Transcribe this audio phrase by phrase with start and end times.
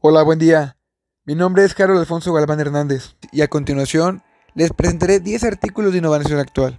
[0.00, 0.76] Hola, buen día.
[1.24, 4.22] Mi nombre es Carlos Alfonso Galván Hernández y a continuación
[4.54, 6.76] les presentaré 10 artículos de innovación actual.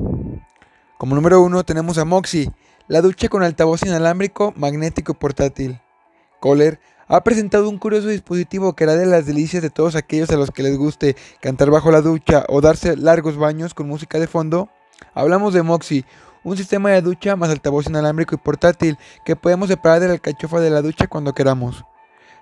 [0.97, 2.49] Como número 1 tenemos a Moxie,
[2.87, 5.81] la ducha con altavoz inalámbrico, magnético portátil.
[6.39, 6.79] Kohler
[7.09, 10.51] ha presentado un curioso dispositivo que hará de las delicias de todos aquellos a los
[10.51, 14.69] que les guste cantar bajo la ducha o darse largos baños con música de fondo.
[15.13, 16.05] Hablamos de Moxie,
[16.45, 20.61] un sistema de ducha más altavoz inalámbrico y portátil que podemos separar de la alcachofa
[20.61, 21.83] de la ducha cuando queramos.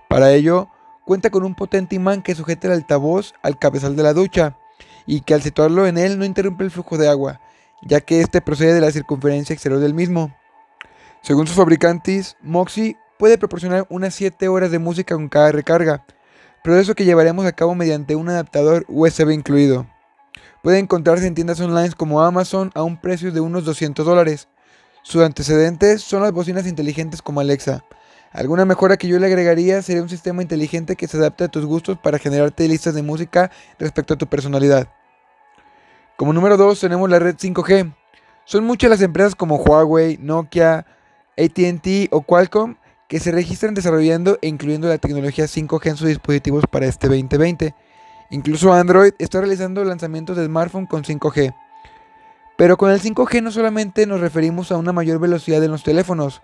[0.09, 0.69] Para ello,
[1.05, 4.57] cuenta con un potente imán que sujeta el altavoz al cabezal de la ducha
[5.05, 7.41] y que al situarlo en él no interrumpe el flujo de agua,
[7.81, 10.35] ya que este procede de la circunferencia exterior del mismo.
[11.21, 16.05] Según sus fabricantes, Moxie puede proporcionar unas 7 horas de música con cada recarga,
[16.63, 19.87] proceso que llevaremos a cabo mediante un adaptador USB incluido.
[20.63, 24.47] Puede encontrarse en tiendas online como Amazon a un precio de unos 200 dólares.
[25.03, 27.85] Sus antecedentes son las bocinas inteligentes como Alexa,
[28.31, 31.65] Alguna mejora que yo le agregaría sería un sistema inteligente que se adapte a tus
[31.65, 34.87] gustos para generarte listas de música respecto a tu personalidad.
[36.17, 37.93] Como número 2 tenemos la red 5G.
[38.45, 40.85] Son muchas las empresas como Huawei, Nokia,
[41.37, 42.75] ATT o Qualcomm
[43.07, 47.73] que se registran desarrollando e incluyendo la tecnología 5G en sus dispositivos para este 2020.
[48.31, 51.55] Incluso Android está realizando lanzamientos de smartphones con 5G.
[52.57, 56.41] Pero con el 5G no solamente nos referimos a una mayor velocidad en los teléfonos,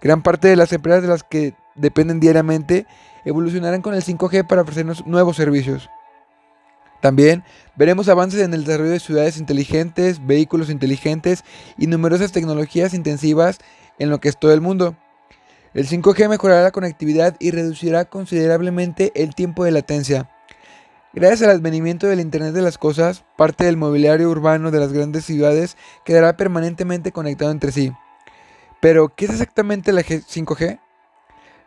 [0.00, 2.86] Gran parte de las empresas de las que dependen diariamente
[3.24, 5.88] evolucionarán con el 5G para ofrecernos nuevos servicios.
[7.00, 7.44] También
[7.76, 11.44] veremos avances en el desarrollo de ciudades inteligentes, vehículos inteligentes
[11.76, 13.58] y numerosas tecnologías intensivas
[13.98, 14.96] en lo que es todo el mundo.
[15.74, 20.30] El 5G mejorará la conectividad y reducirá considerablemente el tiempo de latencia.
[21.12, 25.24] Gracias al advenimiento del Internet de las Cosas, parte del mobiliario urbano de las grandes
[25.24, 27.92] ciudades quedará permanentemente conectado entre sí.
[28.84, 30.78] Pero, ¿qué es exactamente la 5G?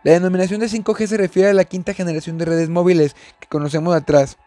[0.04, 3.96] La denominación de 5G se refiere a la quinta generación de redes móviles que conocemos
[3.96, 4.38] atrás.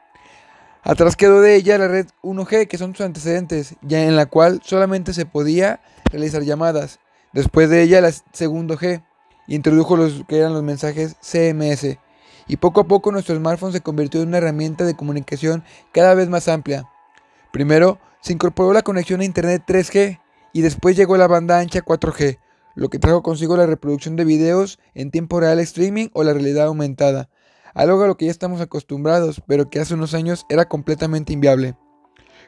[0.85, 4.61] Atrás quedó de ella la red 1G, que son sus antecedentes, ya en la cual
[4.65, 5.81] solamente se podía
[6.13, 7.01] realizar llamadas.
[7.33, 9.03] Después de ella la segundo G,
[9.49, 11.99] introdujo los que eran los mensajes CMS.
[12.47, 16.29] Y poco a poco nuestro smartphone se convirtió en una herramienta de comunicación cada vez
[16.29, 16.89] más amplia.
[17.51, 20.21] Primero se incorporó la conexión a Internet 3G
[20.53, 22.39] y después llegó la banda ancha 4G,
[22.75, 26.67] lo que trajo consigo la reproducción de videos en tiempo real streaming o la realidad
[26.67, 27.29] aumentada,
[27.75, 31.77] algo a lo que ya estamos acostumbrados, pero que hace unos años era completamente inviable.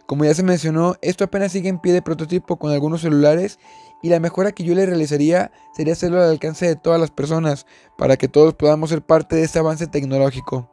[0.06, 3.58] Como ya se mencionó, esto apenas sigue en pie de prototipo con algunos celulares
[4.02, 7.66] y la mejora que yo le realizaría sería hacerlo al alcance de todas las personas,
[7.96, 10.68] para que todos podamos ser parte de este avance tecnológico.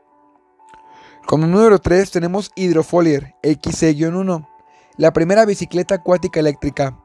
[1.28, 4.48] Como número 3 tenemos Hydrofolier XC-1,
[4.98, 6.98] la primera bicicleta acuática eléctrica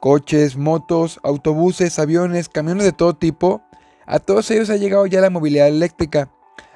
[0.00, 3.62] coches, motos, autobuses, aviones, camiones de todo tipo,
[4.06, 6.30] a todos ellos ha llegado ya la movilidad eléctrica,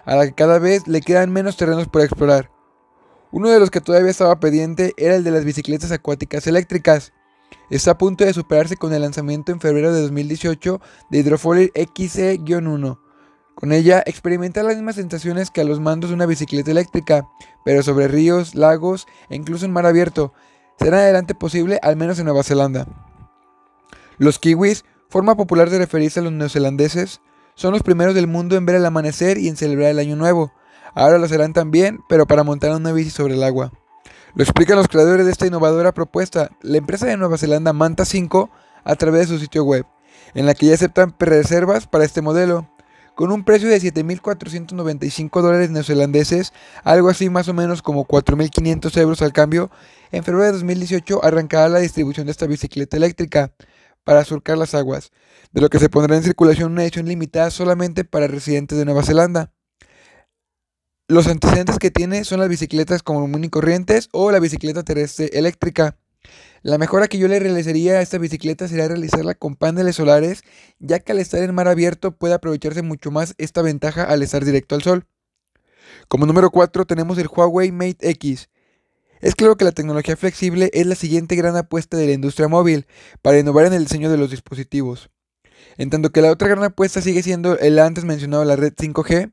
[0.04, 2.50] a la que cada vez le quedan menos terrenos por explorar.
[3.30, 7.12] Uno de los que todavía estaba pendiente era el de las bicicletas acuáticas eléctricas.
[7.70, 12.98] Está a punto de superarse con el lanzamiento en febrero de 2018 de Hydrofolier XC-1.
[13.54, 17.26] Con ella experimenta las mismas sensaciones que a los mandos de una bicicleta eléctrica,
[17.64, 20.34] pero sobre ríos, lagos e incluso en mar abierto.
[20.78, 23.11] Será adelante posible al menos en Nueva Zelanda.
[24.18, 27.20] Los kiwis, forma popular de referirse a los neozelandeses,
[27.54, 30.52] son los primeros del mundo en ver el amanecer y en celebrar el año nuevo.
[30.94, 33.72] Ahora lo serán también, pero para montar una bici sobre el agua.
[34.34, 38.50] Lo explican los creadores de esta innovadora propuesta, la empresa de Nueva Zelanda Manta 5,
[38.84, 39.84] a través de su sitio web,
[40.34, 42.68] en la que ya aceptan reservas para este modelo.
[43.14, 49.20] Con un precio de 7.495 dólares neozelandeses, algo así más o menos como 4.500 euros
[49.20, 49.70] al cambio,
[50.12, 53.52] en febrero de 2018 arrancará la distribución de esta bicicleta eléctrica
[54.04, 55.10] para surcar las aguas,
[55.52, 59.02] de lo que se pondrá en circulación una edición limitada solamente para residentes de Nueva
[59.02, 59.52] Zelanda.
[61.08, 65.98] Los antecedentes que tiene son las bicicletas común y corrientes o la bicicleta terrestre eléctrica.
[66.62, 70.42] La mejora que yo le realizaría a esta bicicleta sería realizarla con paneles solares,
[70.78, 74.44] ya que al estar en mar abierto puede aprovecharse mucho más esta ventaja al estar
[74.44, 75.06] directo al sol.
[76.08, 78.48] Como número 4 tenemos el Huawei Mate X,
[79.22, 82.86] es claro que la tecnología flexible es la siguiente gran apuesta de la industria móvil
[83.22, 85.10] para innovar en el diseño de los dispositivos.
[85.78, 89.32] En tanto que la otra gran apuesta sigue siendo el antes mencionado la red 5G,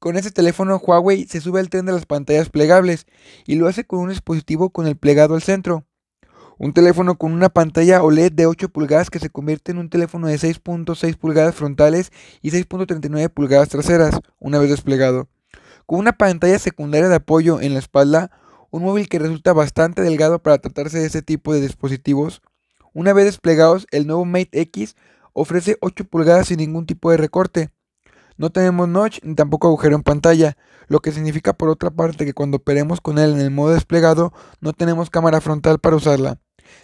[0.00, 3.06] con este teléfono Huawei se sube al tren de las pantallas plegables
[3.46, 5.86] y lo hace con un dispositivo con el plegado al centro.
[6.58, 10.26] Un teléfono con una pantalla OLED de 8 pulgadas que se convierte en un teléfono
[10.26, 12.10] de 6.6 pulgadas frontales
[12.42, 15.28] y 6.39 pulgadas traseras, una vez desplegado.
[15.86, 18.30] Con una pantalla secundaria de apoyo en la espalda,
[18.70, 22.42] un móvil que resulta bastante delgado para tratarse de ese tipo de dispositivos.
[22.92, 24.96] Una vez desplegados, el nuevo Mate X
[25.32, 27.70] ofrece 8 pulgadas sin ningún tipo de recorte.
[28.36, 30.56] No tenemos notch ni tampoco agujero en pantalla,
[30.88, 34.32] lo que significa por otra parte que cuando operemos con él en el modo desplegado
[34.60, 36.40] no tenemos cámara frontal para usarla.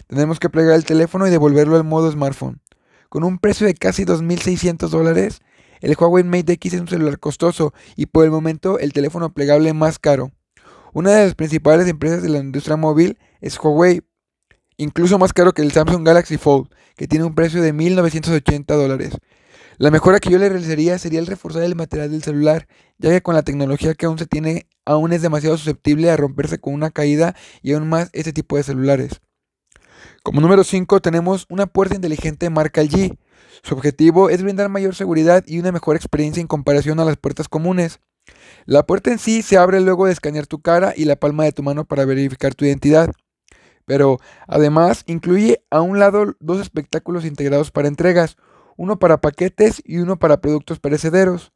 [0.07, 2.61] Tenemos que plegar el teléfono y devolverlo al modo smartphone.
[3.09, 5.39] Con un precio de casi 2.600 dólares,
[5.81, 9.73] el Huawei Mate X es un celular costoso y por el momento el teléfono plegable
[9.73, 10.31] más caro.
[10.93, 14.01] Una de las principales empresas de la industria móvil es Huawei,
[14.77, 19.17] incluso más caro que el Samsung Galaxy Fold, que tiene un precio de 1.980 dólares.
[19.77, 22.67] La mejora que yo le realizaría sería el reforzar el material del celular,
[22.97, 26.57] ya que con la tecnología que aún se tiene, aún es demasiado susceptible a romperse
[26.57, 29.21] con una caída y aún más este tipo de celulares.
[30.23, 33.17] Como número 5 tenemos una puerta inteligente marca LG.
[33.61, 37.47] Su objetivo es brindar mayor seguridad y una mejor experiencia en comparación a las puertas
[37.47, 37.99] comunes.
[38.65, 41.51] La puerta en sí se abre luego de escanear tu cara y la palma de
[41.51, 43.11] tu mano para verificar tu identidad.
[43.85, 48.35] Pero además incluye a un lado dos espectáculos integrados para entregas,
[48.75, 51.53] uno para paquetes y uno para productos perecederos.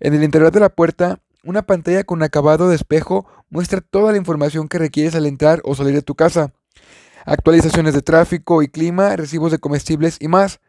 [0.00, 4.18] En el interior de la puerta, una pantalla con acabado de espejo muestra toda la
[4.18, 6.52] información que requieres al entrar o salir de tu casa
[7.28, 10.60] actualizaciones de tráfico y clima, recibos de comestibles y más.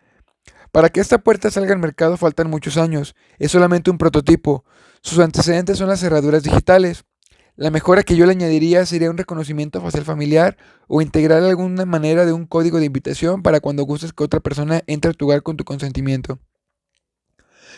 [0.72, 4.66] Para que esta puerta salga al mercado faltan muchos años, es solamente un prototipo.
[5.02, 7.06] Sus antecedentes son las cerraduras digitales.
[7.56, 10.58] La mejora que yo le añadiría sería un reconocimiento facial familiar
[10.88, 14.82] o integrar alguna manera de un código de invitación para cuando gustes que otra persona
[14.88, 16.40] entre a tu hogar con tu consentimiento.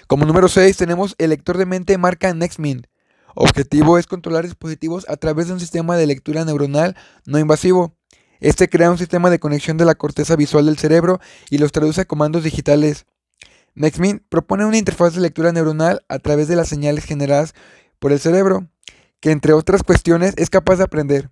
[0.08, 2.88] Como número 6 tenemos el lector de mente marca NextMind.
[3.34, 6.96] Objetivo es controlar dispositivos a través de un sistema de lectura neuronal
[7.26, 7.96] no invasivo.
[8.40, 11.20] Este crea un sistema de conexión de la corteza visual del cerebro
[11.50, 13.06] y los traduce a comandos digitales.
[13.76, 17.54] NextMind propone una interfaz de lectura neuronal a través de las señales generadas
[18.00, 18.68] por el cerebro,
[19.20, 21.30] que entre otras cuestiones es capaz de aprender.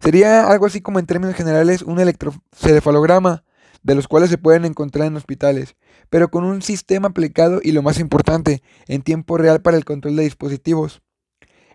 [0.00, 3.44] Sería algo así como en términos generales un electrocefalograma,
[3.82, 5.76] de los cuales se pueden encontrar en hospitales,
[6.10, 10.16] pero con un sistema aplicado y lo más importante, en tiempo real para el control
[10.16, 11.02] de dispositivos.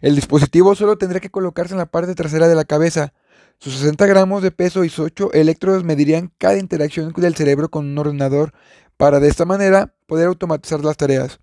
[0.02, 3.14] El dispositivo solo tendrá que colocarse en la parte trasera de la cabeza,
[3.60, 7.86] sus 60 gramos de peso y sus 8 electrodos medirían cada interacción del cerebro con
[7.86, 8.54] un ordenador
[8.98, 11.40] para de esta manera poder automatizar las tareas.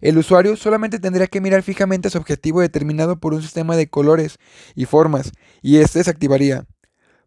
[0.00, 4.38] El usuario solamente tendría que mirar fijamente su objetivo determinado por un sistema de colores
[4.74, 5.32] y formas,
[5.62, 6.66] y este se activaría.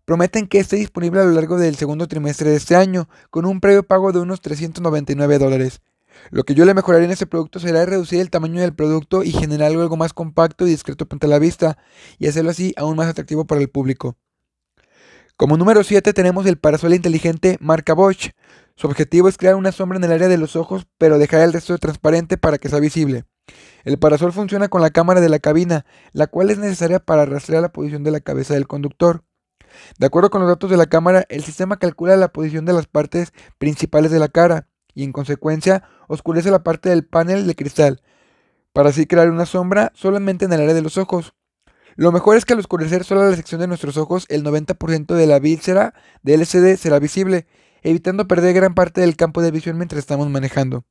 [0.05, 3.61] Prometen que esté disponible a lo largo del segundo trimestre de este año, con un
[3.61, 5.81] previo pago de unos 399 dólares.
[6.29, 9.31] Lo que yo le mejoraría en este producto será reducir el tamaño del producto y
[9.31, 11.77] generar algo más compacto y discreto frente a la vista,
[12.19, 14.17] y hacerlo así aún más atractivo para el público.
[15.37, 18.31] Como número 7 tenemos el parasol inteligente marca Bosch.
[18.75, 21.53] Su objetivo es crear una sombra en el área de los ojos, pero dejar el
[21.53, 23.25] resto transparente para que sea visible.
[23.83, 27.61] El parasol funciona con la cámara de la cabina, la cual es necesaria para rastrear
[27.61, 29.25] la posición de la cabeza del conductor.
[29.99, 32.87] De acuerdo con los datos de la cámara, el sistema calcula la posición de las
[32.87, 38.01] partes principales de la cara, y en consecuencia oscurece la parte del panel de cristal,
[38.73, 41.35] para así crear una sombra solamente en el área de los ojos.
[41.97, 45.25] Lo mejor es que al oscurecer solo la sección de nuestros ojos, el 90% de
[45.25, 47.47] la víscera de LCD será visible,
[47.81, 50.85] evitando perder gran parte del campo de visión mientras estamos manejando.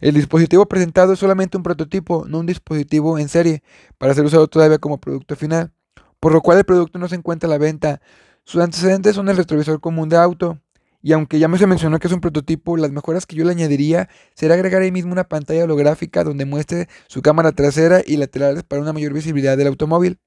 [0.00, 3.62] El dispositivo presentado es solamente un prototipo, no un dispositivo en serie,
[3.98, 5.74] para ser usado todavía como producto final,
[6.20, 8.00] por lo cual el producto no se encuentra a la venta.
[8.44, 10.58] Sus antecedentes son el retrovisor común de auto,
[11.04, 13.50] y aunque ya me se mencionó que es un prototipo, las mejoras que yo le
[13.50, 18.62] añadiría será agregar ahí mismo una pantalla holográfica donde muestre su cámara trasera y laterales
[18.62, 20.18] para una mayor visibilidad del automóvil.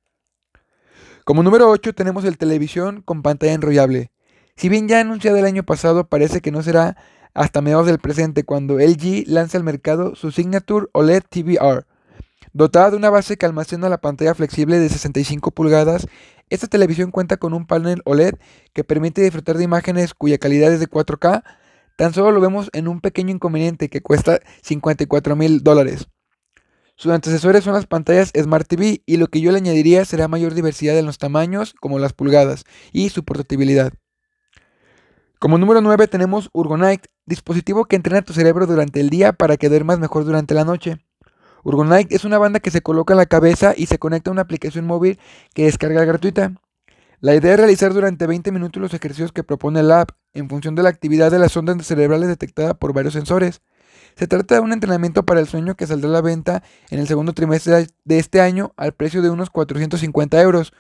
[1.28, 4.12] Como número 8 tenemos el televisión con pantalla enrollable.
[4.56, 6.96] Si bien ya anunciado el año pasado, parece que no será
[7.34, 11.86] hasta mediados del presente cuando LG lanza al mercado su Signature OLED TVR.
[12.54, 16.08] Dotada de una base que almacena la pantalla flexible de 65 pulgadas
[16.50, 18.36] esta televisión cuenta con un panel OLED
[18.72, 21.44] que permite disfrutar de imágenes cuya calidad es de 4K.
[21.98, 26.08] Tan solo lo vemos en un pequeño inconveniente que cuesta 54 mil dólares.
[26.98, 30.56] Sus antecesores son las pantallas Smart TV y lo que yo le añadiría será mayor
[30.56, 33.94] diversidad en los tamaños, como las pulgadas, y su portabilidad.
[35.38, 39.70] Como número 9 tenemos Urgonite, dispositivo que entrena tu cerebro durante el día para que
[39.70, 40.98] duermas mejor durante la noche.
[41.64, 44.42] Urgonite es una banda que se coloca en la cabeza y se conecta a una
[44.42, 45.20] aplicación móvil
[45.54, 46.54] que descarga gratuita.
[47.20, 50.74] La idea es realizar durante 20 minutos los ejercicios que propone la app en función
[50.74, 53.62] de la actividad de las ondas cerebrales detectada por varios sensores.
[54.18, 57.08] Se trata de un entrenamiento para el sueño que saldrá a la venta en el
[57.08, 60.74] segundo trimestre de este año al precio de unos 450 euros.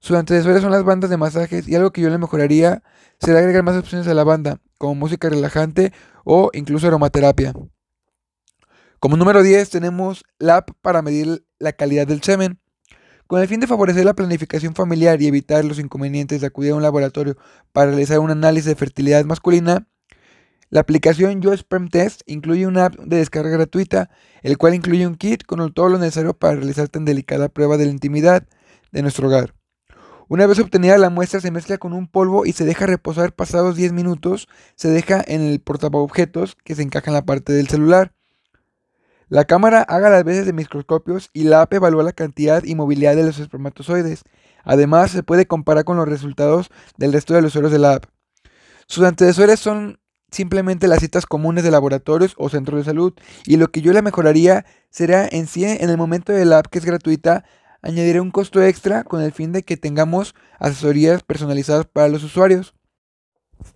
[0.00, 2.82] Sus antecesores son las bandas de masajes y algo que yo le mejoraría
[3.20, 5.92] será agregar más opciones a la banda, como música relajante
[6.24, 7.52] o incluso aromaterapia.
[8.98, 12.58] Como número 10 tenemos la app para medir la calidad del semen.
[13.28, 16.74] Con el fin de favorecer la planificación familiar y evitar los inconvenientes de acudir a
[16.74, 17.36] un laboratorio
[17.72, 19.86] para realizar un análisis de fertilidad masculina,
[20.70, 24.08] La aplicación Yo Sperm Test incluye una app de descarga gratuita,
[24.42, 27.86] el cual incluye un kit con todo lo necesario para realizar tan delicada prueba de
[27.86, 28.46] la intimidad
[28.92, 29.54] de nuestro hogar.
[30.28, 33.74] Una vez obtenida la muestra se mezcla con un polvo y se deja reposar pasados
[33.74, 34.46] 10 minutos,
[34.76, 38.12] se deja en el portaobjetos que se encaja en la parte del celular.
[39.28, 43.16] La cámara haga las veces de microscopios y la app evalúa la cantidad y movilidad
[43.16, 44.22] de los espermatozoides.
[44.62, 48.04] Además, se puede comparar con los resultados del resto de los usuarios de la app.
[48.86, 49.99] Sus antecesores son
[50.30, 53.14] simplemente las citas comunes de laboratorios o centros de salud
[53.46, 56.66] y lo que yo le mejoraría será en sí en el momento de la app
[56.66, 57.44] que es gratuita
[57.82, 62.74] añadiré un costo extra con el fin de que tengamos asesorías personalizadas para los usuarios.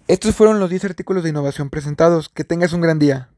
[0.08, 2.28] Estos fueron los 10 artículos de innovación presentados.
[2.28, 3.33] Que tengas un gran día.